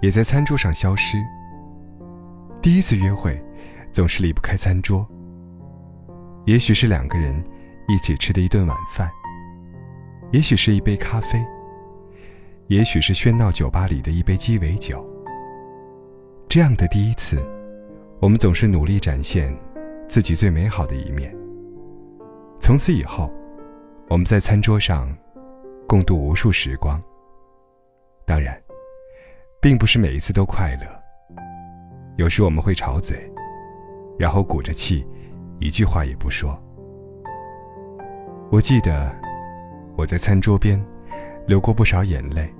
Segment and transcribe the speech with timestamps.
[0.00, 1.18] 也在餐桌上消失。
[2.62, 3.42] 第一次约会
[3.90, 5.06] 总是离不开餐桌，
[6.46, 7.34] 也许是两个人
[7.88, 9.10] 一起吃的一顿晚饭，
[10.32, 11.44] 也许是一杯咖啡，
[12.68, 15.04] 也许是喧闹酒吧里的一杯鸡尾酒。
[16.48, 17.42] 这样的第一次，
[18.20, 19.56] 我们总是努力展现
[20.08, 21.34] 自己最美好的一面。
[22.60, 23.32] 从此以后，
[24.08, 25.08] 我们在餐桌上。
[25.90, 27.02] 共度无数时光。
[28.24, 28.56] 当然，
[29.70, 31.36] 并不是每一次都快乐。
[32.16, 33.16] 有时我们会吵嘴，
[34.18, 35.06] 然后鼓着气，
[35.60, 36.60] 一句话也不说。
[38.50, 39.14] 我记得
[39.96, 40.84] 我在餐桌边
[41.46, 42.52] 流过不少眼泪。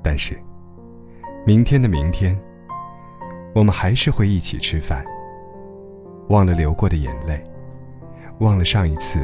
[0.00, 0.40] 但是，
[1.44, 2.40] 明天的明天，
[3.52, 5.04] 我们还是会一起吃饭。
[6.28, 7.42] 忘了流过的眼泪，
[8.38, 9.18] 忘了上一次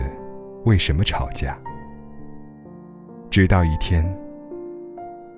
[0.64, 1.56] 为什么吵架。
[3.30, 4.04] 直到一天，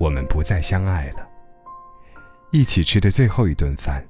[0.00, 1.25] 我们不再相爱了。
[2.56, 4.02] 一起吃的最后一顿饭，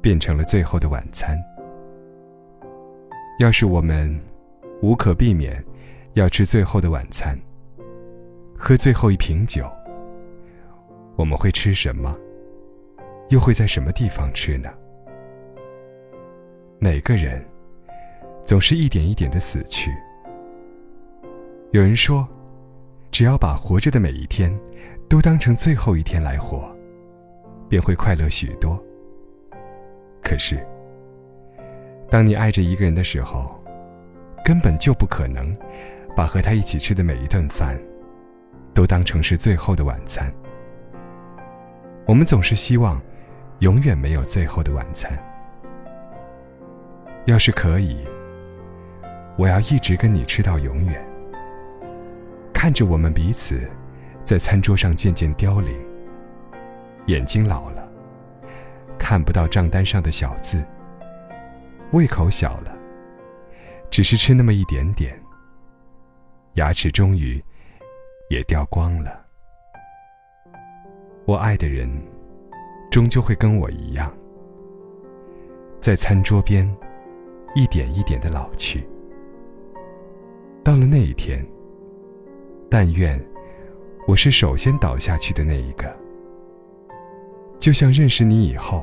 [0.00, 1.38] 变成了最后的晚餐。
[3.38, 4.18] 要是我们
[4.80, 5.62] 无可避免
[6.14, 7.38] 要吃最后的晚餐，
[8.56, 9.70] 喝最后一瓶酒，
[11.16, 12.16] 我们会吃什么？
[13.28, 14.70] 又会在什么地方吃呢？
[16.78, 17.44] 每个人
[18.46, 19.90] 总是一点一点的死去。
[21.72, 22.26] 有人说。
[23.10, 24.56] 只要把活着的每一天，
[25.08, 26.70] 都当成最后一天来活，
[27.68, 28.82] 便会快乐许多。
[30.22, 30.64] 可是，
[32.10, 33.54] 当你爱着一个人的时候，
[34.44, 35.56] 根本就不可能
[36.16, 37.78] 把和他一起吃的每一顿饭，
[38.74, 40.32] 都当成是最后的晚餐。
[42.06, 43.00] 我们总是希望，
[43.58, 45.12] 永远没有最后的晚餐。
[47.26, 48.06] 要是可以，
[49.36, 51.04] 我要一直跟你吃到永远。
[52.52, 53.68] 看着我们彼此，
[54.24, 55.87] 在餐桌上渐渐凋零。
[57.08, 57.88] 眼睛老了，
[58.98, 60.62] 看不到账单上的小字。
[61.92, 62.76] 胃口小了，
[63.90, 65.18] 只是吃那么一点点。
[66.54, 67.42] 牙齿终于
[68.28, 69.24] 也掉光了。
[71.24, 71.90] 我爱的人，
[72.90, 74.12] 终究会跟我一样，
[75.80, 76.70] 在餐桌边，
[77.54, 78.86] 一点一点的老去。
[80.62, 81.44] 到了那一天。
[82.70, 83.18] 但愿
[84.06, 85.90] 我是首先倒下去的那一个，
[87.68, 88.82] 就像认识你以后，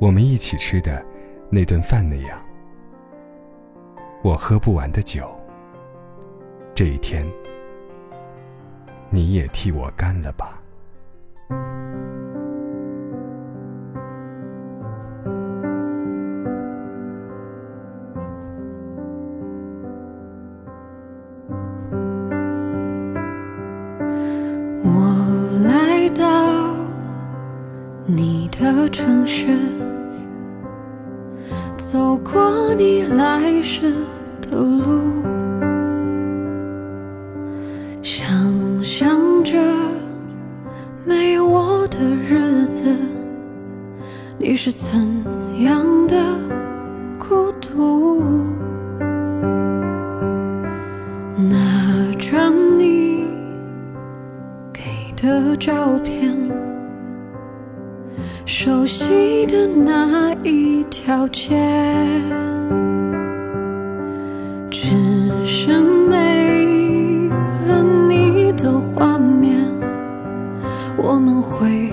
[0.00, 1.00] 我们一起吃的
[1.48, 2.36] 那顿饭那样。
[4.20, 5.30] 我喝不完的酒，
[6.74, 7.24] 这一天
[9.10, 10.57] 你也替我干了吧。
[28.10, 29.48] 你的城市，
[31.76, 33.92] 走过你来时
[34.40, 34.82] 的路，
[38.02, 39.58] 想象着
[41.04, 42.96] 没有我的日子，
[44.38, 44.88] 你是怎
[45.60, 46.16] 样的
[58.48, 61.54] 熟悉的那一条街，
[64.70, 64.88] 只
[65.44, 67.28] 是没
[67.66, 69.54] 了你的画面。
[70.96, 71.92] 我们会